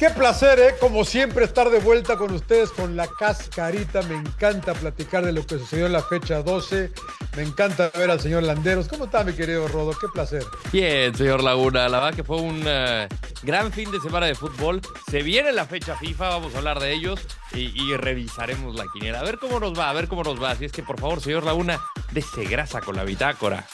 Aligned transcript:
Qué 0.00 0.08
placer, 0.08 0.58
¿eh? 0.60 0.74
Como 0.80 1.04
siempre, 1.04 1.44
estar 1.44 1.68
de 1.68 1.78
vuelta 1.78 2.16
con 2.16 2.32
ustedes 2.32 2.70
con 2.70 2.96
la 2.96 3.06
cascarita. 3.06 4.00
Me 4.04 4.14
encanta 4.14 4.72
platicar 4.72 5.22
de 5.26 5.30
lo 5.30 5.46
que 5.46 5.58
sucedió 5.58 5.84
en 5.84 5.92
la 5.92 6.02
fecha 6.02 6.42
12. 6.42 6.90
Me 7.36 7.42
encanta 7.42 7.90
ver 7.94 8.10
al 8.10 8.18
señor 8.18 8.44
Landeros. 8.44 8.88
¿Cómo 8.88 9.04
está, 9.04 9.24
mi 9.24 9.34
querido 9.34 9.68
Rodo? 9.68 9.90
Qué 9.90 10.06
placer. 10.10 10.42
Bien, 10.72 11.14
señor 11.14 11.42
Laguna. 11.42 11.86
La 11.90 12.00
verdad 12.00 12.16
que 12.16 12.24
fue 12.24 12.38
un 12.38 12.66
uh, 12.66 13.08
gran 13.42 13.70
fin 13.72 13.90
de 13.90 14.00
semana 14.00 14.24
de 14.24 14.34
fútbol. 14.34 14.80
Se 15.10 15.22
viene 15.22 15.52
la 15.52 15.66
fecha 15.66 15.94
FIFA, 15.94 16.30
vamos 16.30 16.54
a 16.54 16.58
hablar 16.58 16.80
de 16.80 16.94
ellos 16.94 17.20
y, 17.52 17.70
y, 17.78 17.94
revisaremos 17.94 18.76
la 18.76 18.86
quiniela. 18.90 19.20
A 19.20 19.22
ver 19.22 19.36
cómo 19.36 19.60
nos 19.60 19.78
va, 19.78 19.90
a 19.90 19.92
ver 19.92 20.08
cómo 20.08 20.22
nos 20.22 20.42
va. 20.42 20.52
Así 20.52 20.64
es 20.64 20.72
que, 20.72 20.82
por 20.82 20.98
favor, 20.98 21.20
señor 21.20 21.44
Laguna, 21.44 21.78
dése 22.10 22.44
grasa 22.46 22.80
con 22.80 22.96
la 22.96 23.04
bitácora. 23.04 23.66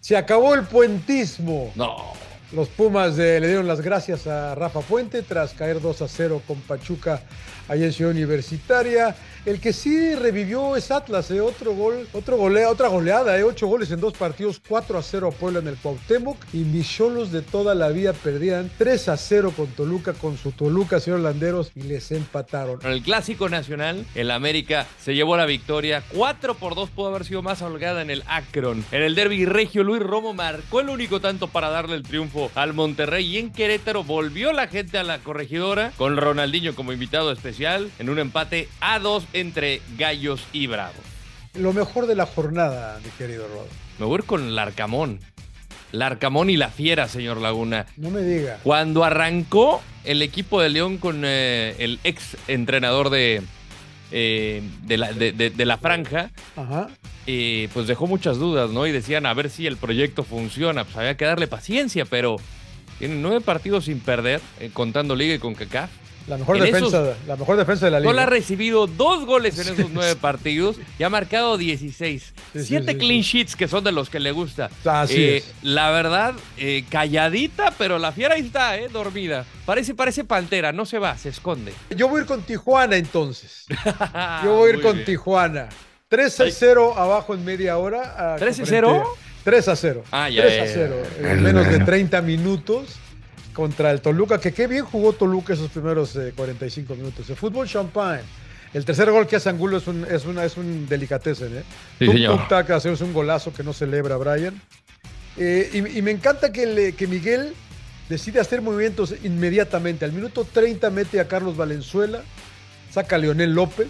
Se 0.00 0.16
acabó 0.16 0.56
el 0.56 0.64
puentismo. 0.64 1.70
No. 1.76 2.27
Los 2.50 2.68
Pumas 2.68 3.18
le 3.18 3.46
dieron 3.46 3.68
las 3.68 3.82
gracias 3.82 4.26
a 4.26 4.54
Rafa 4.54 4.80
Puente 4.80 5.20
tras 5.20 5.52
caer 5.52 5.82
2 5.82 6.00
a 6.00 6.08
0 6.08 6.42
con 6.46 6.58
Pachuca 6.62 7.20
allá 7.68 7.84
en 7.84 7.92
Ciudad 7.92 8.12
Universitaria. 8.12 9.14
El 9.44 9.60
que 9.60 9.74
sí 9.74 10.14
revivió 10.14 10.74
es 10.74 10.90
Atlas, 10.90 11.30
¿eh? 11.30 11.40
otro 11.40 11.74
gol, 11.74 12.08
otro 12.12 12.36
golea, 12.36 12.70
otra 12.70 12.88
goleada, 12.88 13.38
¿eh? 13.38 13.44
ocho 13.44 13.66
goles 13.66 13.90
en 13.90 14.00
dos 14.00 14.14
partidos, 14.14 14.60
4 14.66 14.98
a 14.98 15.02
0 15.02 15.28
a 15.28 15.30
Puebla 15.30 15.58
en 15.60 15.68
el 15.68 15.76
Cuauhtémoc 15.76 16.36
y 16.52 16.58
mis 16.58 16.88
cholos 16.88 17.32
de 17.32 17.42
toda 17.42 17.74
la 17.74 17.88
vida 17.88 18.14
perdían 18.14 18.70
3 18.78 19.08
a 19.10 19.16
0 19.16 19.52
con 19.54 19.66
Toluca, 19.68 20.14
con 20.14 20.38
su 20.38 20.52
Toluca, 20.52 21.00
señor 21.00 21.20
Landeros, 21.20 21.70
y 21.74 21.82
les 21.82 22.10
empataron. 22.12 22.80
En 22.82 22.90
el 22.90 23.02
Clásico 23.02 23.48
Nacional, 23.48 24.06
el 24.14 24.30
América 24.30 24.86
se 24.98 25.14
llevó 25.14 25.36
la 25.36 25.46
victoria, 25.46 26.02
4 26.14 26.54
por 26.54 26.74
2 26.74 26.90
pudo 26.90 27.08
haber 27.08 27.24
sido 27.24 27.42
más 27.42 27.62
holgada 27.62 28.02
en 28.02 28.10
el 28.10 28.24
Akron. 28.26 28.84
En 28.90 29.02
el 29.02 29.14
Derby 29.14 29.44
Regio, 29.44 29.84
Luis 29.84 30.02
Romo 30.02 30.34
marcó 30.34 30.80
el 30.80 30.88
único 30.88 31.20
tanto 31.20 31.48
para 31.48 31.68
darle 31.68 31.96
el 31.96 32.02
triunfo 32.02 32.37
al 32.54 32.72
Monterrey 32.74 33.26
y 33.26 33.38
en 33.38 33.50
Querétaro 33.50 34.04
volvió 34.04 34.52
la 34.52 34.68
gente 34.68 34.98
a 34.98 35.02
la 35.02 35.18
corregidora 35.18 35.92
con 35.96 36.16
Ronaldinho 36.16 36.74
como 36.74 36.92
invitado 36.92 37.32
especial 37.32 37.90
en 37.98 38.10
un 38.10 38.18
empate 38.18 38.68
a 38.80 38.98
2 38.98 39.24
entre 39.32 39.82
Gallos 39.96 40.42
y 40.52 40.66
Bravos. 40.66 40.96
Lo 41.54 41.72
mejor 41.72 42.06
de 42.06 42.14
la 42.14 42.26
jornada, 42.26 43.00
mi 43.04 43.10
querido 43.10 43.48
Rod. 43.48 43.66
Me 43.98 44.06
voy 44.06 44.16
a 44.16 44.18
ir 44.18 44.24
con 44.24 44.54
Larcamón. 44.54 45.20
Larcamón 45.92 46.50
y 46.50 46.56
la 46.56 46.68
Fiera, 46.68 47.08
señor 47.08 47.38
Laguna. 47.38 47.86
No 47.96 48.10
me 48.10 48.20
diga. 48.22 48.58
Cuando 48.62 49.04
arrancó 49.04 49.82
el 50.04 50.22
equipo 50.22 50.60
de 50.60 50.68
León 50.68 50.98
con 50.98 51.22
eh, 51.24 51.74
el 51.78 51.98
ex 52.04 52.36
entrenador 52.46 53.10
de, 53.10 53.42
eh, 54.10 54.62
de, 54.82 54.96
la, 54.96 55.12
de, 55.12 55.32
de, 55.32 55.64
la, 55.64 55.78
franja, 55.78 56.30
Ajá. 56.56 56.88
Eh, 57.26 57.68
pues 57.74 57.86
dejó 57.86 58.06
muchas 58.06 58.38
dudas, 58.38 58.70
¿no? 58.70 58.86
Y 58.86 58.92
decían 58.92 59.26
a 59.26 59.34
ver 59.34 59.50
si 59.50 59.66
el 59.66 59.76
proyecto 59.76 60.24
funciona. 60.24 60.84
Pues 60.84 60.96
había 60.96 61.16
que 61.16 61.26
darle 61.26 61.46
paciencia, 61.46 62.06
pero 62.06 62.36
tienen 62.98 63.20
nueve 63.20 63.40
partidos 63.40 63.84
sin 63.84 64.00
perder, 64.00 64.40
eh, 64.60 64.70
contando 64.72 65.14
Liga 65.14 65.34
y 65.34 65.38
con 65.38 65.54
CACAF. 65.54 65.90
La 66.28 66.36
mejor, 66.36 66.60
defensa, 66.60 66.86
esos, 66.86 67.16
la 67.26 67.36
mejor 67.36 67.56
defensa 67.56 67.86
de 67.86 67.90
la 67.90 68.00
liga. 68.00 68.10
Solo 68.10 68.20
ha 68.22 68.26
recibido 68.26 68.86
dos 68.86 69.24
goles 69.24 69.58
en 69.58 69.72
esos 69.72 69.90
nueve 69.90 70.14
partidos 70.14 70.76
y 70.98 71.02
ha 71.02 71.08
marcado 71.08 71.56
16. 71.56 72.34
Sí, 72.52 72.64
Siete 72.64 72.92
sí, 72.92 72.98
clean 72.98 73.20
sheets 73.22 73.56
que 73.56 73.66
son 73.66 73.82
de 73.82 73.92
los 73.92 74.10
que 74.10 74.20
le 74.20 74.30
gusta. 74.32 74.70
Así 74.84 75.16
Eh, 75.24 75.36
es. 75.38 75.52
La 75.62 75.90
verdad, 75.90 76.34
eh, 76.58 76.84
calladita, 76.90 77.72
pero 77.78 77.98
la 77.98 78.12
fiera 78.12 78.34
ahí 78.34 78.42
está, 78.42 78.76
eh, 78.78 78.88
dormida. 78.92 79.44
Parece, 79.64 79.94
parece 79.94 80.24
pantera, 80.24 80.70
no 80.72 80.84
se 80.86 80.98
va, 80.98 81.16
se 81.16 81.30
esconde. 81.30 81.72
Yo 81.96 82.08
voy 82.08 82.18
a 82.18 82.22
ir 82.22 82.26
con 82.28 82.42
Tijuana 82.42 82.96
entonces. 82.96 83.64
Yo 84.44 84.54
voy 84.56 84.70
a 84.70 84.74
ir 84.74 84.82
con 84.82 84.92
bien. 84.94 85.04
Tijuana. 85.06 85.68
3 86.08 86.40
a 86.40 86.50
0 86.50 86.94
abajo 86.96 87.34
en 87.34 87.44
media 87.44 87.76
hora. 87.78 88.34
a- 88.34 88.36
3 88.36 88.50
a 88.60 88.64
frente- 88.66 88.70
0? 88.70 89.16
3 89.44 89.68
a 89.68 89.76
0. 89.76 90.04
Ah, 90.10 90.28
ya, 90.28 90.42
3 90.42 90.56
ya, 90.56 90.62
a 90.62 90.66
ya. 90.66 90.72
0. 90.74 90.96
En 91.32 91.42
menos 91.42 91.66
de 91.68 91.78
30 91.80 92.20
minutos 92.22 92.96
contra 93.54 93.90
el 93.90 94.00
Toluca. 94.00 94.38
Que 94.40 94.52
qué 94.52 94.66
bien 94.66 94.84
jugó 94.84 95.12
Toluca 95.12 95.52
esos 95.54 95.70
primeros 95.70 96.14
eh, 96.16 96.32
45 96.36 96.94
minutos. 96.94 97.28
El 97.30 97.36
fútbol 97.36 97.66
champagne. 97.68 98.22
El 98.74 98.84
tercer 98.84 99.10
gol 99.10 99.26
que 99.26 99.36
hace 99.36 99.48
Angulo 99.48 99.78
es 99.78 99.86
un, 99.86 100.04
es 100.04 100.26
una, 100.26 100.44
es 100.44 100.56
un 100.58 100.86
delicatessen, 100.88 101.56
¿eh? 101.58 101.62
Sí, 101.98 102.04
Tuk, 102.04 102.14
señor. 102.14 102.38
tuk, 102.38 102.48
tac, 102.48 102.70
hacer 102.70 102.94
un 103.02 103.12
golazo 103.14 103.52
que 103.52 103.62
no 103.62 103.72
celebra 103.72 104.16
Brian. 104.18 104.60
Eh, 105.36 105.70
y, 105.72 105.98
y 105.98 106.02
me 106.02 106.10
encanta 106.10 106.52
que, 106.52 106.66
le- 106.66 106.92
que 106.92 107.06
Miguel 107.06 107.54
decide 108.08 108.40
hacer 108.40 108.60
movimientos 108.60 109.14
inmediatamente. 109.22 110.04
Al 110.04 110.12
minuto 110.12 110.44
30 110.50 110.90
mete 110.90 111.18
a 111.20 111.28
Carlos 111.28 111.56
Valenzuela, 111.56 112.22
saca 112.90 113.16
a 113.16 113.18
Leonel 113.18 113.54
López, 113.54 113.88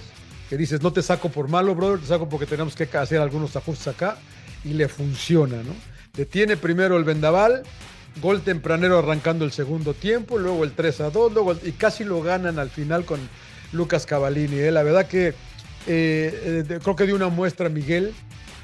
que 0.49 0.57
dices, 0.57 0.81
no 0.81 0.93
te 0.93 1.03
saco 1.03 1.29
por 1.29 1.49
malo, 1.49 1.75
brother, 1.75 1.99
te 2.01 2.07
saco 2.07 2.29
porque 2.29 2.47
tenemos 2.47 2.75
que 2.75 2.85
hacer 2.97 3.21
algunos 3.21 3.55
ajustes 3.57 3.89
acá, 3.89 4.17
y 4.65 4.75
le 4.75 4.89
funciona, 4.89 5.57
¿no? 5.57 5.75
Detiene 6.15 6.57
primero 6.57 6.97
el 6.97 7.05
vendaval, 7.05 7.63
gol 8.21 8.43
tempranero 8.43 8.99
arrancando 8.99 9.45
el 9.45 9.53
segundo 9.53 9.95
tiempo, 9.95 10.39
luego 10.39 10.65
el 10.65 10.73
3 10.73 11.01
a 11.01 11.11
2, 11.11 11.33
luego 11.33 11.53
el- 11.53 11.61
y 11.65 11.73
casi 11.73 12.05
lo 12.05 12.21
ganan 12.23 12.59
al 12.59 12.71
final 12.71 13.05
con 13.05 13.21
Lucas 13.73 14.07
Cavallini. 14.07 14.57
¿eh? 14.59 14.71
La 14.71 14.83
verdad 14.83 15.07
que 15.07 15.29
eh, 15.29 15.35
eh, 15.87 16.65
de- 16.67 16.81
creo 16.81 16.97
que 16.97 17.07
dio 17.07 17.15
una 17.17 17.29
muestra 17.29 17.69
Miguel 17.69 18.13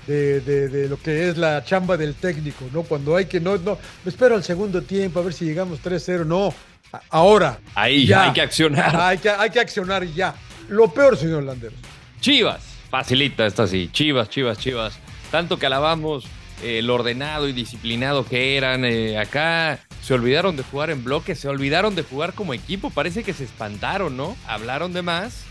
de, 0.06 0.40
de- 0.40 0.68
de 0.68 0.88
lo 0.88 0.98
que 1.00 1.28
es 1.30 1.38
la 1.38 1.64
chamba 1.64 1.96
del 1.96 2.14
técnico, 2.14 2.66
¿no? 2.72 2.82
Cuando 2.82 3.16
hay 3.16 3.24
que, 3.26 3.40
no, 3.40 3.56
no, 3.56 3.78
me 4.04 4.10
espero 4.10 4.34
al 4.34 4.44
segundo 4.44 4.82
tiempo 4.82 5.20
a 5.20 5.22
ver 5.22 5.32
si 5.32 5.44
llegamos 5.46 5.80
3-0, 5.82 6.24
no, 6.26 6.52
a- 6.92 7.00
ahora. 7.10 7.58
Ahí 7.74 8.06
Ya. 8.06 8.24
hay 8.24 8.32
que 8.32 8.40
accionar. 8.42 8.94
Hay 8.96 9.18
que, 9.18 9.30
hay 9.30 9.50
que 9.50 9.60
accionar 9.60 10.04
ya. 10.04 10.34
Lo 10.68 10.92
peor, 10.92 11.16
señor 11.16 11.42
Landeros. 11.44 11.78
Chivas, 12.20 12.62
facilita 12.90 13.46
esta 13.46 13.66
sí. 13.66 13.88
Chivas, 13.92 14.28
Chivas, 14.28 14.58
Chivas. 14.58 14.98
Tanto 15.30 15.58
que 15.58 15.66
alabamos 15.66 16.24
eh, 16.64 16.80
lo 16.80 16.94
ordenado 16.94 17.46
y 17.46 17.52
disciplinado 17.52 18.24
que 18.24 18.56
eran 18.56 18.86
eh, 18.86 19.18
acá. 19.18 19.80
Se 20.00 20.14
olvidaron 20.14 20.56
de 20.56 20.62
jugar 20.62 20.88
en 20.88 21.04
bloque, 21.04 21.34
se 21.34 21.46
olvidaron 21.46 21.94
de 21.94 22.02
jugar 22.02 22.32
como 22.32 22.54
equipo. 22.54 22.88
Parece 22.88 23.22
que 23.22 23.34
se 23.34 23.44
espantaron, 23.44 24.16
¿no? 24.16 24.34
Hablaron 24.46 24.94
de 24.94 25.02
más 25.02 25.44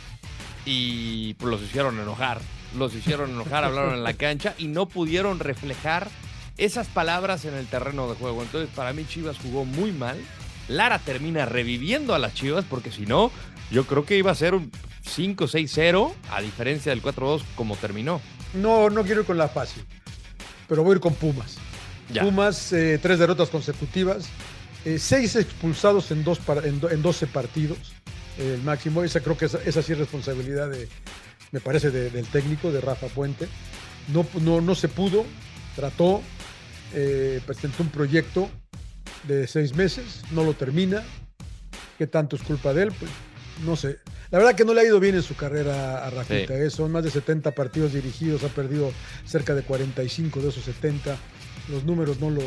y 0.66 1.36
pues, 1.36 1.52
los 1.52 1.62
hicieron 1.62 2.00
enojar. 2.00 2.42
Los 2.76 2.96
hicieron 2.96 3.30
enojar, 3.30 3.64
hablaron 3.66 3.94
en 3.94 4.04
la 4.04 4.14
cancha 4.14 4.56
y 4.58 4.68
no 4.68 4.88
pudieron 4.88 5.38
reflejar 5.38 6.08
esas 6.58 6.88
palabras 6.88 7.46
en 7.46 7.54
el 7.54 7.68
terreno 7.68 8.10
de 8.10 8.16
juego. 8.16 8.42
Entonces, 8.42 8.74
para 8.76 8.92
mí, 8.92 9.06
Chivas 9.08 9.38
jugó 9.38 9.66
muy 9.66 9.92
mal. 9.92 10.18
Lara 10.68 10.98
termina 10.98 11.46
reviviendo 11.46 12.16
a 12.16 12.20
las 12.20 12.34
Chivas 12.34 12.66
porque 12.68 12.92
si 12.92 13.06
no, 13.06 13.32
yo 13.70 13.86
creo 13.86 14.04
que 14.04 14.18
iba 14.18 14.32
a 14.32 14.36
ser 14.36 14.56
un 14.56 14.72
5-6-0 15.06 16.12
a 16.32 16.42
diferencia 16.42 16.92
del 16.92 17.04
4-2 17.04 17.44
como 17.56 17.76
terminó. 17.76 18.20
No, 18.54 18.90
no 18.90 19.04
quiero 19.04 19.22
ir 19.22 19.28
con 19.28 19.38
la 19.38 19.48
fácil, 19.48 19.84
pero 20.68 20.84
voy 20.84 20.94
a 20.94 20.96
ir 20.96 21.02
con 21.02 21.14
Pumas. 21.16 21.56
Ya. 22.12 22.22
Pumas, 22.24 22.72
eh, 22.74 23.00
tres 23.02 23.20
derrotas 23.20 23.50
consecutivas, 23.50 24.26
eh, 24.86 25.00
seis 25.00 25.36
expulsados 25.36 26.12
en, 26.12 26.24
dos 26.24 26.40
en, 26.64 26.80
do- 26.80 26.90
en 26.90 27.02
12 27.02 27.28
partidos. 27.28 27.78
eh, 28.38 28.56
el 28.56 28.62
máximo, 28.64 29.04
esa 29.04 29.20
creo 29.22 29.38
que 29.38 29.46
esa, 29.46 29.60
esa 29.64 29.82
sí 29.82 29.94
es 29.94 29.98
responsabilidad 30.00 30.70
de, 30.70 30.88
me 31.52 31.60
parece, 31.60 31.92
de- 31.92 32.10
del 32.10 32.26
técnico, 32.28 32.72
de 32.72 32.82
Rafa 32.82 33.08
Puente. 33.08 33.48
No, 34.10 34.26
no, 34.42 34.60
no 34.60 34.76
se 34.76 34.90
pudo, 34.90 35.26
trató, 35.76 36.22
eh, 36.94 37.40
presentó 37.46 37.84
un 37.84 37.90
proyecto 37.90 38.50
de 39.28 39.48
seis 39.48 39.74
meses, 39.76 40.22
no 40.32 40.44
lo 40.44 40.54
termina. 40.54 41.04
¿Qué 41.98 42.08
tanto 42.08 42.36
es 42.36 42.42
culpa 42.42 42.74
de 42.74 42.84
él? 42.84 42.92
Pues 43.00 43.12
no 43.66 43.76
sé. 43.76 44.00
La 44.34 44.40
verdad 44.40 44.56
que 44.56 44.66
no 44.66 44.74
le 44.74 44.82
ha 44.82 44.84
ido 44.84 45.00
bien 45.00 45.14
en 45.14 45.22
su 45.22 45.36
carrera 45.36 46.04
a 46.04 46.10
Rafita. 46.10 46.56
Sí. 46.58 46.64
¿eh? 46.64 46.70
Son 46.72 46.92
más 46.92 47.04
de 47.04 47.12
70 47.12 47.52
partidos 47.52 47.94
dirigidos, 47.94 48.44
ha 48.44 48.48
perdido 48.48 48.92
cerca 49.26 49.54
de 49.54 49.62
45 49.62 50.40
de 50.40 50.50
esos 50.50 50.64
70. 50.64 51.16
Los 51.70 51.84
números 51.84 52.20
no, 52.20 52.32
lo, 52.32 52.42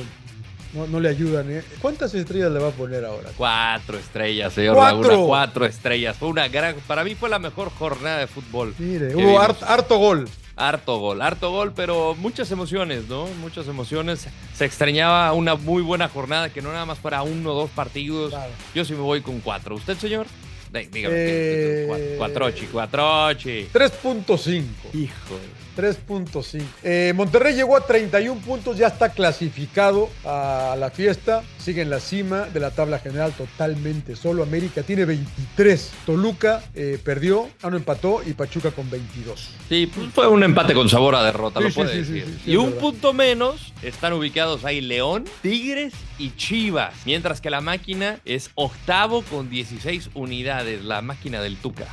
no, 0.75 0.89
no 0.89 0.99
le 0.99 1.09
ayudan. 1.09 1.49
¿eh? 1.49 1.63
¿Cuántas 1.81 2.13
estrellas 2.15 2.51
le 2.51 2.59
va 2.59 2.71
a 2.71 2.73
poner 2.73 3.05
ahora? 3.05 3.31
Cuatro 3.37 3.99
estrellas, 3.99 4.53
señor 4.53 4.75
¡Cuatro! 4.75 5.01
Laguna. 5.03 5.27
Cuatro 5.29 5.65
estrellas. 5.65 6.17
Fue 6.17 6.29
una 6.29 6.49
gran. 6.49 6.75
Para 6.89 7.05
mí 7.05 7.15
fue 7.15 7.29
la 7.29 7.39
mejor 7.39 7.71
jornada 7.71 8.19
de 8.19 8.27
fútbol. 8.27 8.75
Mire, 8.79 9.15
hubo 9.15 9.41
harto 9.41 9.97
gol. 9.97 10.29
Harto 10.57 10.99
gol, 10.99 11.23
harto 11.23 11.53
gol, 11.53 11.73
pero 11.73 12.17
muchas 12.17 12.51
emociones, 12.51 13.07
¿no? 13.09 13.27
Muchas 13.41 13.69
emociones. 13.69 14.27
Se 14.55 14.65
extrañaba 14.65 15.33
una 15.35 15.55
muy 15.55 15.83
buena 15.83 16.09
jornada, 16.09 16.49
que 16.49 16.63
no 16.63 16.73
nada 16.73 16.85
más 16.85 16.99
fuera 16.99 17.23
uno 17.23 17.53
o 17.53 17.55
dos 17.55 17.71
partidos. 17.71 18.31
Claro. 18.31 18.51
Yo 18.75 18.85
sí 18.85 18.95
me 18.95 19.03
voy 19.03 19.21
con 19.21 19.39
cuatro. 19.39 19.77
¿Usted, 19.77 19.97
señor? 19.99 20.27
Dí- 20.73 20.89
Dígame. 20.91 21.15
Eh, 21.17 21.87
Cuat- 21.89 22.17
Cuatrochi, 22.19 22.67
cuatrochi. 22.67 23.69
3.5. 23.73 24.91
Hijo. 24.95 25.39
3.5. 25.77 26.63
Eh, 26.83 27.13
Monterrey 27.15 27.55
llegó 27.55 27.77
a 27.77 27.81
31 27.87 28.41
puntos, 28.41 28.77
ya 28.79 28.87
está 28.89 29.11
clasificado 29.11 30.09
a 30.25 30.77
la 30.79 30.91
fiesta. 30.91 31.43
Sigue 31.59 31.83
en 31.83 31.91
la 31.91 32.01
cima 32.01 32.43
de 32.47 32.61
la 32.61 32.71
tabla 32.71 32.99
general 32.99 33.33
totalmente 33.33 34.15
solo. 34.17 34.43
América 34.43 34.83
tiene 34.83 35.05
23. 35.05 35.91
Toluca 36.07 36.63
eh, 36.75 36.99
perdió, 37.03 37.49
ah, 37.63 37.71
no 37.71 37.77
empató 37.77 38.23
y 38.25 38.33
Pachuca 38.35 38.71
con 38.71 38.89
22. 38.89 39.51
Sí, 39.69 39.91
pues 39.93 40.09
fue 40.15 40.29
un 40.29 40.43
empate 40.43 40.75
con 40.75 40.89
sabor 40.89 41.15
a 41.17 41.25
derrota, 41.25 41.59
Sí, 41.61 41.65
lo 41.65 41.71
sí, 41.71 41.75
puede 41.77 42.05
sí, 42.05 42.13
decir. 42.13 42.39
y 42.47 42.57
un 42.57 42.67
verdad. 42.67 42.81
punto 42.81 43.13
menos 43.13 43.73
están 43.83 44.13
ubicados 44.13 44.65
ahí 44.65 44.81
León, 44.81 45.25
Tigres 45.43 45.93
y 46.19 46.31
Chivas. 46.37 46.95
Mientras 47.05 47.41
que 47.41 47.51
la 47.51 47.61
máquina 47.61 48.21
es 48.25 48.51
octavo 48.55 49.23
con 49.23 49.51
16 49.51 50.11
unidades, 50.15 50.85
la 50.85 51.03
máquina 51.03 51.41
del 51.43 51.57
Tuca. 51.57 51.87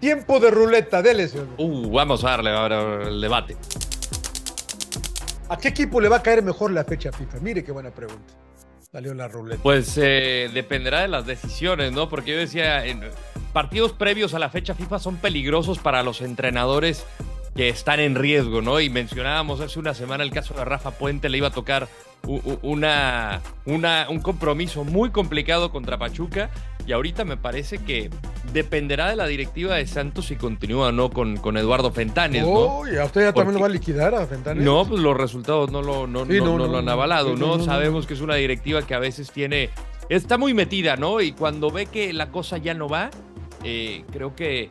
Tiempo 0.00 0.40
de 0.40 0.50
ruleta, 0.50 1.02
dele, 1.02 1.28
señor. 1.28 1.48
Uh, 1.58 1.90
vamos 1.90 2.24
a 2.24 2.30
darle 2.30 2.50
ahora 2.50 3.06
el 3.06 3.20
debate. 3.20 3.56
¿A 5.50 5.58
qué 5.58 5.68
equipo 5.68 6.00
le 6.00 6.08
va 6.08 6.16
a 6.16 6.22
caer 6.22 6.42
mejor 6.42 6.70
la 6.70 6.84
fecha 6.84 7.12
FIFA? 7.12 7.40
Mire 7.40 7.62
qué 7.62 7.70
buena 7.70 7.90
pregunta. 7.90 8.32
Salió 8.90 9.12
la 9.14 9.28
ruleta. 9.28 9.62
Pues 9.62 9.98
eh, 9.98 10.50
dependerá 10.54 11.02
de 11.02 11.08
las 11.08 11.26
decisiones, 11.26 11.92
¿no? 11.92 12.08
Porque 12.08 12.32
yo 12.32 12.38
decía, 12.38 12.86
en 12.86 13.02
partidos 13.52 13.92
previos 13.92 14.32
a 14.32 14.38
la 14.38 14.48
fecha 14.48 14.74
FIFA 14.74 14.98
son 14.98 15.16
peligrosos 15.16 15.78
para 15.78 16.02
los 16.02 16.22
entrenadores 16.22 17.04
que 17.54 17.68
están 17.68 18.00
en 18.00 18.14
riesgo, 18.14 18.62
¿no? 18.62 18.80
Y 18.80 18.90
mencionábamos 18.90 19.60
hace 19.60 19.78
una 19.78 19.92
semana 19.92 20.24
el 20.24 20.30
caso 20.30 20.54
de 20.54 20.64
Rafa 20.64 20.92
Puente, 20.92 21.28
le 21.28 21.38
iba 21.38 21.48
a 21.48 21.52
tocar 21.52 21.88
una, 22.26 23.40
una, 23.64 24.06
un 24.08 24.20
compromiso 24.20 24.84
muy 24.84 25.10
complicado 25.10 25.70
contra 25.70 25.98
Pachuca 25.98 26.50
y 26.86 26.92
ahorita 26.92 27.24
me 27.24 27.36
parece 27.36 27.78
que 27.78 28.10
dependerá 28.52 29.10
de 29.10 29.16
la 29.16 29.26
directiva 29.26 29.76
de 29.76 29.86
Santos 29.86 30.26
si 30.26 30.36
continúa 30.36 30.88
o 30.88 30.92
no 30.92 31.10
con, 31.10 31.36
con 31.36 31.56
Eduardo 31.56 31.92
Fentanes. 31.92 32.44
Oh, 32.46 32.86
¿y 32.88 32.96
a 32.96 33.04
usted 33.04 33.22
ya 33.22 33.32
también 33.32 33.54
lo 33.54 33.60
va 33.60 33.66
a 33.66 33.70
liquidar 33.70 34.14
a 34.14 34.26
Fentanes? 34.26 34.64
No, 34.64 34.84
pues 34.86 35.00
los 35.00 35.16
resultados 35.16 35.70
no 35.70 35.82
lo, 35.82 36.06
no, 36.06 36.24
lo 36.24 36.78
han 36.78 36.88
avalado, 36.88 37.36
¿no? 37.36 37.62
Sabemos 37.62 38.06
que 38.06 38.14
es 38.14 38.20
una 38.20 38.34
directiva 38.34 38.82
que 38.82 38.94
a 38.94 38.98
veces 38.98 39.30
tiene. 39.30 39.70
Está 40.08 40.38
muy 40.38 40.54
metida, 40.54 40.96
¿no? 40.96 41.20
Y 41.20 41.32
cuando 41.32 41.70
ve 41.70 41.86
que 41.86 42.12
la 42.12 42.30
cosa 42.30 42.58
ya 42.58 42.74
no 42.74 42.88
va, 42.88 43.10
eh, 43.62 44.04
creo 44.10 44.34
que 44.34 44.70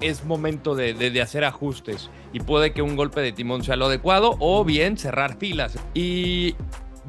es 0.00 0.24
momento 0.24 0.74
de, 0.74 1.20
hacer 1.20 1.44
ajustes 1.44 2.10
y 2.32 2.40
puede 2.40 2.72
que 2.72 2.82
un 2.82 2.96
golpe 2.96 3.20
de 3.20 3.32
timón 3.32 3.64
sea 3.64 3.76
lo 3.76 3.86
adecuado 3.86 4.36
o 4.40 4.64
bien 4.64 4.98
cerrar 4.98 5.36
filas. 5.36 5.78
Y 5.94 6.54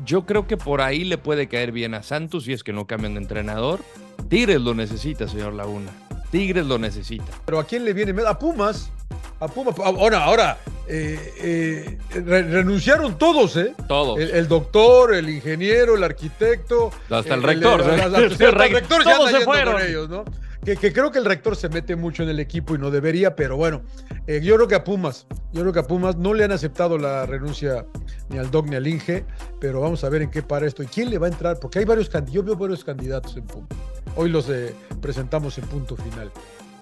yo 0.05 0.25
creo 0.25 0.47
que 0.47 0.57
por 0.57 0.81
ahí 0.81 1.03
le 1.03 1.17
puede 1.17 1.47
caer 1.47 1.71
bien 1.71 1.93
a 1.93 2.03
Santos 2.03 2.45
si 2.45 2.53
es 2.53 2.63
que 2.63 2.73
no 2.73 2.87
cambian 2.87 3.13
de 3.15 3.21
entrenador. 3.21 3.81
Tigres 4.29 4.61
lo 4.61 4.73
necesita, 4.73 5.27
señor 5.27 5.53
Laguna. 5.53 5.91
Tigres 6.31 6.65
lo 6.65 6.77
necesita. 6.77 7.31
Pero 7.45 7.59
¿a 7.59 7.63
quién 7.65 7.85
le 7.85 7.93
viene? 7.93 8.13
A 8.27 8.37
Pumas. 8.37 8.91
A 9.39 9.47
Pumas. 9.47 9.75
Ahora, 9.79 10.23
ahora, 10.23 10.57
eh, 10.87 11.97
eh, 12.11 12.23
renunciaron 12.25 13.17
todos, 13.17 13.55
¿eh? 13.57 13.73
Todos. 13.87 14.19
El, 14.19 14.47
doctor, 14.47 15.13
el 15.13 15.29
ingeniero, 15.29 15.95
el 15.95 16.03
arquitecto. 16.03 16.91
Hasta 17.09 17.35
el, 17.35 17.43
rector. 17.43 17.81
El, 17.81 18.23
el, 18.41 18.51
rector 18.53 19.03
todos 19.03 19.31
se 19.31 19.41
fueron. 19.41 19.81
ellos, 19.81 20.09
¿no? 20.09 20.25
Que, 20.63 20.93
creo 20.93 21.11
que 21.11 21.19
el 21.19 21.25
rector 21.25 21.55
se 21.55 21.69
mete 21.69 21.95
mucho 21.95 22.23
en 22.23 22.29
el 22.29 22.39
equipo 22.39 22.75
y 22.75 22.77
no 22.77 22.91
debería, 22.91 23.35
pero 23.35 23.57
bueno, 23.57 23.81
eh, 24.27 24.41
yo 24.43 24.55
creo 24.55 24.67
que 24.67 24.75
a 24.75 24.83
Pumas, 24.83 25.25
yo 25.51 25.61
creo 25.61 25.73
que 25.73 25.79
a 25.79 25.87
Pumas 25.87 26.17
no 26.17 26.33
le 26.33 26.43
han 26.43 26.51
aceptado 26.51 26.97
la 26.97 27.25
renuncia 27.25 27.85
ni 28.29 28.37
al 28.37 28.51
Doc 28.51 28.67
ni 28.67 28.75
al 28.75 28.87
Inge, 28.87 29.25
pero 29.59 29.81
vamos 29.81 30.03
a 30.03 30.09
ver 30.09 30.21
en 30.21 30.29
qué 30.29 30.43
para 30.43 30.67
esto 30.67 30.83
y 30.83 30.87
quién 30.87 31.09
le 31.09 31.17
va 31.17 31.27
a 31.27 31.29
entrar, 31.29 31.59
porque 31.59 31.79
hay 31.79 31.85
varios 31.85 32.09
candidatos, 32.09 32.33
yo 32.33 32.43
veo 32.43 32.55
varios 32.55 32.83
candidatos 32.83 33.37
en 33.37 33.45
punto. 33.45 33.75
Hoy 34.15 34.29
los 34.29 34.49
eh, 34.49 34.75
presentamos 35.01 35.57
en 35.57 35.65
punto 35.65 35.95
final. 35.95 36.31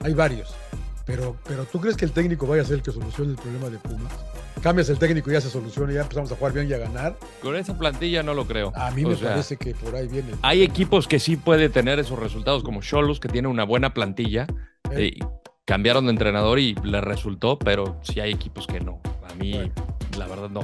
Hay 0.01 0.13
varios. 0.13 0.55
Pero, 1.07 1.37
pero 1.47 1.63
¿tú 1.63 1.79
crees 1.79 1.95
que 1.95 2.03
el 2.03 2.11
técnico 2.11 2.45
vaya 2.45 2.61
a 2.61 2.65
ser 2.65 2.75
el 2.75 2.81
que 2.83 2.91
solucione 2.91 3.31
el 3.31 3.37
problema 3.37 3.69
de 3.69 3.77
Pumas? 3.77 4.13
Cambias 4.61 4.89
el 4.89 4.99
técnico 4.99 5.29
y 5.29 5.33
ya 5.33 5.41
se 5.41 5.49
soluciona 5.49 5.93
y 5.93 5.95
ya 5.95 6.01
empezamos 6.01 6.29
a 6.33 6.35
jugar 6.35 6.51
bien 6.51 6.69
y 6.69 6.73
a 6.73 6.77
ganar. 6.77 7.17
Con 7.41 7.55
esa 7.55 7.77
plantilla 7.77 8.23
no 8.23 8.33
lo 8.33 8.45
creo. 8.45 8.73
A 8.75 8.91
mí 8.91 9.05
me 9.05 9.15
parece 9.15 9.55
que 9.55 9.73
por 9.73 9.95
ahí 9.95 10.07
viene. 10.07 10.33
Hay 10.41 10.63
equipos 10.63 11.07
que 11.07 11.19
sí 11.19 11.37
puede 11.37 11.69
tener 11.69 11.97
esos 11.99 12.19
resultados, 12.19 12.61
como 12.61 12.81
Cholos, 12.81 13.21
que 13.21 13.29
tiene 13.29 13.47
una 13.47 13.63
buena 13.63 13.93
plantilla. 13.93 14.47
Eh. 14.91 15.17
Cambiaron 15.63 16.05
de 16.05 16.11
entrenador 16.11 16.59
y 16.59 16.75
le 16.83 17.01
resultó, 17.01 17.57
pero 17.57 17.99
sí 18.01 18.19
hay 18.19 18.31
equipos 18.31 18.67
que 18.67 18.79
no. 18.79 19.01
A 19.29 19.33
mí, 19.35 19.71
la 20.17 20.27
verdad, 20.27 20.49
no. 20.49 20.61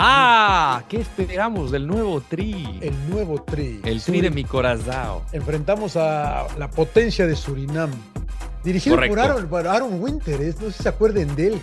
Ah, 0.00 0.84
¿qué 0.88 1.00
esperamos 1.00 1.72
del 1.72 1.84
nuevo 1.84 2.20
Tri? 2.20 2.78
El 2.80 2.94
nuevo 3.10 3.42
Tri. 3.42 3.80
El 3.84 4.00
Tri 4.00 4.20
de 4.20 4.30
mi 4.30 4.44
corazón. 4.44 5.22
Enfrentamos 5.32 5.96
a 5.96 6.46
la 6.56 6.70
potencia 6.70 7.26
de 7.26 7.34
Surinam. 7.34 7.90
Dirigido 8.62 8.96
por 9.48 9.66
Aaron, 9.66 10.00
Winter, 10.00 10.40
¿eh? 10.40 10.54
no 10.60 10.66
sé 10.66 10.76
si 10.76 10.82
se 10.84 10.88
acuerden 10.88 11.34
de 11.34 11.48
él. 11.48 11.60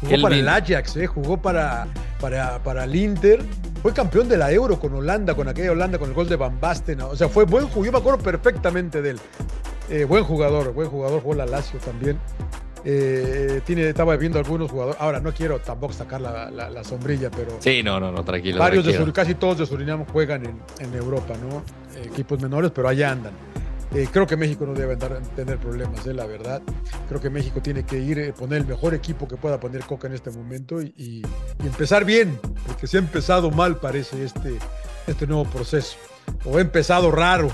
Jugó 0.00 0.22
para 0.22 0.36
el 0.36 0.48
Ajax, 0.48 0.96
¿eh? 0.96 1.06
jugó 1.06 1.40
para, 1.40 1.86
para, 2.20 2.60
para 2.64 2.82
el 2.82 2.96
Inter. 2.96 3.44
Fue 3.80 3.92
campeón 3.92 4.28
de 4.28 4.36
la 4.36 4.50
Euro 4.50 4.80
con 4.80 4.94
Holanda, 4.94 5.36
con 5.36 5.46
aquella 5.46 5.70
Holanda, 5.70 5.98
con 6.00 6.08
el 6.08 6.14
gol 6.16 6.28
de 6.28 6.34
Van 6.34 6.58
Basten. 6.60 7.00
O 7.02 7.14
sea, 7.14 7.28
fue 7.28 7.44
buen 7.44 7.66
jugador. 7.66 7.86
Yo 7.86 7.92
me 7.92 7.98
acuerdo 7.98 8.18
perfectamente 8.18 9.02
de 9.02 9.10
él. 9.10 9.20
Eh, 9.88 10.04
buen 10.04 10.24
jugador, 10.24 10.72
buen 10.72 10.88
jugador. 10.88 11.22
Jugó 11.22 11.34
la 11.34 11.46
Lazio 11.46 11.78
también. 11.78 12.18
Eh, 12.84 13.60
tiene, 13.64 13.88
estaba 13.88 14.16
viendo 14.16 14.38
algunos 14.38 14.70
jugadores. 14.70 15.00
Ahora, 15.00 15.20
no 15.20 15.32
quiero 15.32 15.58
tampoco 15.58 15.92
sacar 15.92 16.20
la, 16.20 16.84
sombrilla, 16.84 17.30
pero. 17.30 17.56
Sí, 17.60 17.82
no, 17.82 17.98
no, 17.98 18.12
no, 18.12 18.24
tranquilo. 18.24 18.58
Varios 18.58 18.84
de 18.84 19.12
casi 19.12 19.34
todos 19.34 19.58
de 19.58 19.66
Surinam 19.66 20.04
juegan 20.06 20.44
en, 20.78 20.94
Europa, 20.94 21.34
¿no? 21.40 21.62
equipos 22.02 22.40
menores, 22.40 22.70
pero 22.74 22.88
allá 22.88 23.10
andan. 23.10 23.32
Eh, 23.94 24.06
creo 24.12 24.26
que 24.26 24.36
México 24.36 24.66
no 24.66 24.74
debe 24.74 24.92
andar, 24.92 25.18
tener 25.34 25.58
problemas, 25.58 26.06
¿eh? 26.06 26.12
la 26.12 26.26
verdad. 26.26 26.60
Creo 27.08 27.20
que 27.20 27.30
México 27.30 27.62
tiene 27.62 27.84
que 27.84 27.98
ir, 27.98 28.30
a 28.30 28.34
poner 28.34 28.60
el 28.62 28.66
mejor 28.66 28.94
equipo 28.94 29.26
que 29.26 29.36
pueda 29.36 29.58
poner 29.58 29.82
Coca 29.84 30.08
en 30.08 30.14
este 30.14 30.30
momento 30.30 30.82
y, 30.82 31.22
empezar 31.64 32.04
bien, 32.04 32.38
porque 32.66 32.86
se 32.86 32.98
ha 32.98 33.00
empezado 33.00 33.50
mal, 33.50 33.76
parece, 33.76 34.22
este, 34.24 34.58
este 35.06 35.26
nuevo 35.26 35.44
proceso. 35.44 35.96
O 36.44 36.58
ha 36.58 36.60
empezado 36.60 37.10
raro, 37.10 37.50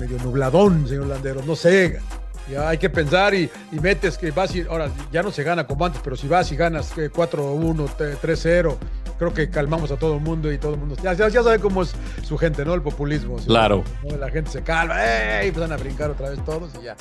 medio 0.00 0.18
nubladón, 0.18 0.88
señor 0.88 1.06
Landero, 1.06 1.42
no 1.46 1.54
sé. 1.54 2.00
Ya 2.50 2.68
hay 2.68 2.78
que 2.78 2.90
pensar 2.90 3.34
y, 3.34 3.50
metes 3.70 4.18
que 4.18 4.30
vas 4.30 4.54
y 4.54 4.62
ahora 4.62 4.90
ya 5.10 5.22
no 5.22 5.30
se 5.30 5.42
gana 5.42 5.66
como 5.66 5.84
antes, 5.84 6.00
pero 6.02 6.16
si 6.16 6.28
vas 6.28 6.50
y 6.52 6.56
ganas 6.56 6.94
4-1, 6.96 7.88
eh, 8.00 8.16
3-0, 8.20 8.76
creo 9.18 9.32
que 9.32 9.48
calmamos 9.48 9.90
a 9.90 9.96
todo 9.96 10.16
el 10.16 10.20
mundo 10.20 10.52
y 10.52 10.58
todo 10.58 10.74
el 10.74 10.80
mundo 10.80 10.96
ya, 11.02 11.14
ya, 11.14 11.30
sabe 11.30 11.58
cómo 11.58 11.82
es 11.82 11.94
su 12.22 12.36
gente, 12.36 12.64
¿no? 12.64 12.74
El 12.74 12.82
populismo. 12.82 13.36
Claro. 13.36 13.84
La 14.18 14.30
gente 14.30 14.50
se 14.50 14.62
calma, 14.62 14.96
¡ey! 15.04 15.48
Empiezan 15.48 15.72
a 15.72 15.76
brincar 15.76 16.10
otra 16.10 16.30
vez 16.30 16.44
todos 16.44 16.70
y 16.80 16.84
ya. 16.84 16.96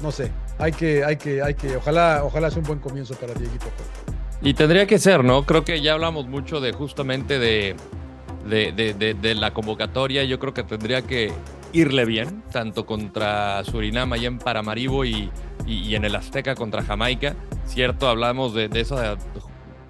No 0.00 0.10
sé, 0.10 0.32
hay 0.58 0.72
que, 0.72 1.04
hay 1.04 1.16
que, 1.16 1.42
hay 1.42 1.54
que, 1.54 1.76
ojalá, 1.76 2.22
ojalá 2.24 2.50
sea 2.50 2.58
un 2.58 2.66
buen 2.66 2.78
comienzo 2.78 3.14
para 3.14 3.34
Dieguito. 3.34 3.66
Y 4.40 4.54
tendría 4.54 4.86
que 4.86 4.98
ser, 4.98 5.22
¿no? 5.22 5.44
Creo 5.46 5.64
que 5.64 5.80
ya 5.80 5.92
hablamos 5.92 6.26
mucho 6.26 6.60
de 6.60 6.72
justamente 6.72 7.38
de, 7.38 7.76
de, 8.46 8.72
de, 8.72 9.14
de 9.14 9.34
la 9.34 9.52
convocatoria. 9.52 10.24
Yo 10.24 10.38
creo 10.38 10.54
que 10.54 10.62
tendría 10.62 11.02
que 11.02 11.32
irle 11.72 12.04
bien, 12.04 12.42
tanto 12.52 12.86
contra 12.86 13.64
Surinam 13.64 14.12
allá 14.12 14.28
en 14.28 14.38
Paramaribo 14.38 15.04
y, 15.04 15.30
y, 15.66 15.94
en 15.94 16.04
el 16.04 16.14
Azteca 16.14 16.54
contra 16.54 16.82
Jamaica. 16.82 17.34
Cierto, 17.66 18.08
hablamos 18.08 18.54
de, 18.54 18.68
esa 18.74 19.16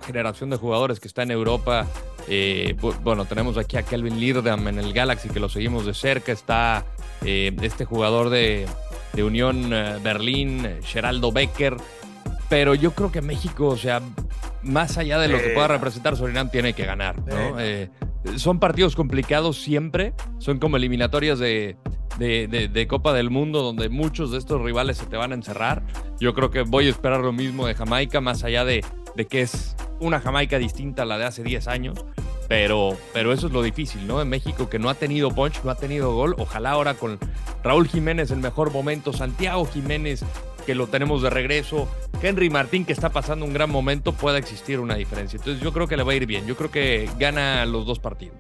generación 0.07 0.51
de 0.51 0.57
jugadores 0.57 1.01
que 1.01 1.09
está 1.09 1.23
en 1.23 1.33
Europa. 1.33 1.87
Eh, 2.29 2.77
bueno, 3.03 3.25
tenemos 3.25 3.59
aquí 3.59 3.77
a 3.77 3.83
Kelvin 3.83 4.21
Lirdam 4.21 4.69
en 4.69 4.79
el 4.79 4.93
Galaxy, 4.93 5.29
que 5.29 5.41
lo 5.41 5.49
seguimos 5.49 5.85
de 5.87 5.95
cerca. 5.95 6.33
Está 6.33 6.85
eh, 7.25 7.55
este 7.63 7.85
jugador 7.85 8.31
de, 8.31 8.67
de 9.13 9.25
Unión 9.25 9.73
eh, 9.73 9.99
Berlín, 10.03 10.79
Geraldo 10.85 11.33
Becker. 11.33 11.77
Pero 12.49 12.75
yo 12.75 12.93
creo 12.93 13.11
que 13.11 13.23
México, 13.23 13.67
o 13.69 13.77
sea, 13.77 14.03
más 14.63 14.99
allá 14.99 15.19
de 15.19 15.29
lo 15.29 15.39
que 15.39 15.49
pueda 15.49 15.69
representar 15.69 16.17
Surinam, 16.17 16.51
tiene 16.51 16.75
que 16.75 16.85
ganar. 16.85 17.17
¿no? 17.27 17.57
Son 18.37 18.59
partidos 18.59 18.97
complicados 18.97 19.59
siempre, 19.61 20.15
son 20.39 20.59
como 20.59 20.77
eliminatorias 20.77 21.39
de, 21.39 21.77
de, 22.19 22.87
Copa 22.89 23.13
del 23.13 23.31
Mundo 23.31 23.63
donde 23.63 23.89
muchos 23.89 24.31
de 24.31 24.39
estos 24.39 24.61
rivales 24.63 24.99
se 24.99 25.07
te 25.07 25.17
van 25.17 25.33
a 25.33 25.35
encerrar. 25.35 25.83
Yo 26.21 26.35
creo 26.35 26.51
que 26.51 26.63
voy 26.63 26.87
a 26.87 26.91
esperar 26.91 27.21
lo 27.21 27.33
mismo 27.33 27.67
de 27.67 27.75
Jamaica, 27.75 28.21
más 28.21 28.45
allá 28.45 28.65
de, 28.65 28.85
de 29.17 29.27
que 29.27 29.43
es 29.43 29.77
una 30.01 30.21
Jamaica 30.21 30.59
distinta 30.59 31.03
a 31.03 31.07
la 31.07 31.19
de 31.19 31.25
hace 31.25 31.43
10 31.43 31.69
años. 31.69 32.05
Pero, 32.49 32.99
pero 33.15 33.33
eso 33.33 33.47
es 33.47 33.53
lo 33.53 33.63
difícil, 33.63 34.07
¿no? 34.07 34.21
En 34.21 34.29
México 34.29 34.69
que 34.69 34.79
no 34.79 34.91
ha 34.91 34.95
tenido 34.95 35.31
punch, 35.31 35.63
no 35.65 35.71
ha 35.71 35.77
tenido 35.77 36.15
gol. 36.15 36.35
Ojalá 36.39 36.73
ahora 36.73 36.95
con 36.95 37.19
Raúl 37.65 37.89
Jiménez 37.89 38.31
el 38.31 38.41
mejor 38.41 38.73
momento, 38.73 39.13
Santiago 39.13 39.65
Jiménez 39.65 40.25
que 40.63 40.75
lo 40.75 40.87
tenemos 40.87 41.23
de 41.23 41.31
regreso, 41.31 41.89
Henry 42.23 42.51
Martín 42.51 42.85
que 42.85 42.93
está 42.93 43.11
pasando 43.11 43.45
un 43.45 43.53
gran 43.53 43.71
momento, 43.71 44.13
pueda 44.13 44.39
existir 44.39 44.81
una 44.81 44.95
diferencia. 44.95 45.37
Entonces 45.37 45.63
yo 45.63 45.73
creo 45.73 45.87
que 45.87 45.97
le 45.97 46.03
va 46.03 46.13
a 46.13 46.15
ir 46.15 46.27
bien. 46.27 46.47
Yo 46.47 46.57
creo 46.57 46.71
que 46.71 47.11
gana 47.19 47.65
los 47.67 47.87
dos 47.87 47.99
partidos. 47.99 48.37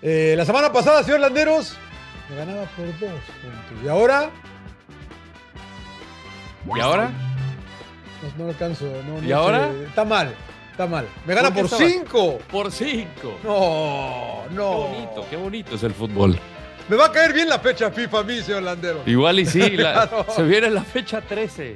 Eh, 0.00 0.34
la 0.36 0.44
semana 0.44 0.72
pasada, 0.72 1.02
señor 1.02 1.20
Landeros, 1.20 1.76
me 2.30 2.36
ganaba 2.36 2.64
por 2.76 2.86
dos 2.86 2.98
puntos. 3.00 3.84
¿Y 3.84 3.88
ahora? 3.88 4.30
¿Y 6.74 6.80
ahora? 6.80 7.10
No, 8.36 8.44
lo 8.44 8.50
alcanzo. 8.50 8.86
¿Y 9.24 9.32
ahora? 9.32 9.70
Está 9.86 10.04
mal. 10.04 10.34
Está 10.70 10.86
mal. 10.86 11.08
Me 11.26 11.34
gana 11.34 11.52
por, 11.52 11.68
cinco. 11.68 12.38
Por 12.50 12.70
cinco. 12.70 13.38
No, 13.42 14.44
no. 14.50 14.70
Qué 14.70 14.92
bonito, 14.92 15.26
qué 15.30 15.36
bonito 15.36 15.74
es 15.74 15.82
el 15.82 15.92
fútbol. 15.92 16.38
Me 16.88 16.96
va 16.96 17.06
a 17.06 17.12
caer 17.12 17.32
bien 17.34 17.48
la 17.48 17.58
fecha 17.58 17.90
FIFA 17.90 18.20
a 18.20 18.22
mí, 18.22 18.40
señor 18.40 18.62
Landero. 18.62 19.02
Igual 19.04 19.40
y 19.40 19.46
sí, 19.46 19.60
se 20.34 20.42
viene 20.42 20.70
la 20.70 20.82
fecha 20.82 21.20
13. 21.20 21.74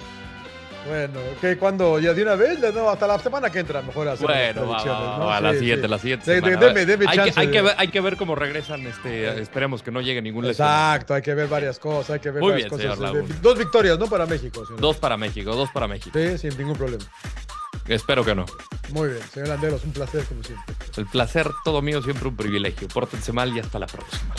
Bueno, 0.88 1.20
¿qué? 1.40 1.56
¿Cuándo? 1.56 2.00
¿Ya 2.00 2.12
de 2.12 2.22
una 2.22 2.34
vez? 2.34 2.58
No, 2.74 2.88
hasta 2.88 3.06
la 3.06 3.18
semana 3.18 3.50
que 3.50 3.60
entra, 3.60 3.82
mejor 3.82 4.08
hacer 4.08 4.26
Bueno, 4.26 4.68
va, 4.68 5.40
la 5.40 5.52
siguiente, 5.52 5.86
la 5.86 5.98
siguiente. 5.98 6.40
deme, 6.40 6.84
deme 6.84 7.04
hay, 7.06 7.16
chance 7.16 7.32
que, 7.32 7.40
hay, 7.40 7.50
que 7.50 7.62
ver, 7.62 7.74
hay 7.78 7.88
que 7.88 8.00
ver 8.00 8.16
cómo 8.16 8.34
regresan. 8.34 8.84
Este, 8.86 9.40
esperemos 9.40 9.82
que 9.82 9.92
no 9.92 10.00
llegue 10.00 10.20
ningún 10.20 10.46
Exacto, 10.46 11.14
hay 11.14 11.22
que 11.22 11.34
ver 11.34 11.46
varias 11.46 11.78
cosas. 11.78 12.10
Hay 12.10 12.20
que 12.20 12.30
ver 12.30 12.42
Muy 12.42 12.52
varias 12.52 12.76
bien, 12.76 12.90
cosas. 12.96 13.42
Dos 13.42 13.58
victorias, 13.58 13.98
¿no? 13.98 14.06
Para 14.06 14.26
México. 14.26 14.64
Dos 14.78 14.96
para 14.96 15.16
México, 15.16 15.54
dos 15.54 15.70
para 15.70 15.86
México. 15.86 16.18
Sí, 16.18 16.38
sin 16.38 16.58
ningún 16.58 16.76
problema. 16.76 17.04
Espero 17.86 18.24
que 18.24 18.34
no. 18.34 18.46
Muy 18.90 19.10
bien, 19.10 19.22
señor 19.32 19.48
Landeros, 19.50 19.84
un 19.84 19.92
placer 19.92 20.24
como 20.24 20.42
siempre. 20.42 20.74
El 20.96 21.06
placer 21.06 21.48
todo 21.64 21.80
mío, 21.80 22.02
siempre 22.02 22.28
un 22.28 22.36
privilegio. 22.36 22.88
Pórtense 22.88 23.32
mal 23.32 23.54
y 23.56 23.60
hasta 23.60 23.78
la 23.78 23.86
próxima. 23.86 24.34